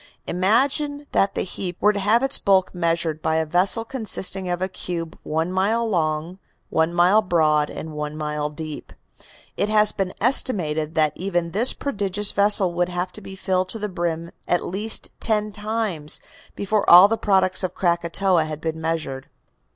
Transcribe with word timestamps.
Imagine 0.25 1.05
that 1.11 1.35
the 1.35 1.43
heap 1.43 1.77
were 1.79 1.93
to 1.93 1.99
have 1.99 2.23
its 2.23 2.39
bulk 2.39 2.73
measured 2.73 3.21
by 3.21 3.35
a 3.35 3.45
vessel 3.45 3.85
consisting 3.85 4.49
of 4.49 4.59
a 4.59 4.67
cube 4.67 5.15
one 5.21 5.51
mile 5.51 5.87
long, 5.87 6.39
one 6.71 6.91
mile 6.91 7.21
broad 7.21 7.69
and 7.69 7.91
one 7.93 8.17
mile 8.17 8.49
deep; 8.49 8.93
it 9.57 9.69
has 9.69 9.91
been 9.91 10.11
estimated 10.19 10.95
that 10.95 11.13
even 11.15 11.51
this 11.51 11.73
prodigious 11.73 12.31
vessel 12.31 12.73
would 12.73 12.89
have 12.89 13.11
to 13.11 13.21
be 13.21 13.35
filled 13.35 13.69
to 13.69 13.77
the 13.77 13.89
brim 13.89 14.31
at 14.47 14.65
least 14.65 15.11
ten 15.19 15.51
times 15.51 16.19
before 16.55 16.89
all 16.89 17.07
the 17.07 17.15
products 17.15 17.63
of 17.63 17.75
Krakatoa 17.75 18.45
had 18.45 18.59
been 18.59 18.81
measured." 18.81 19.29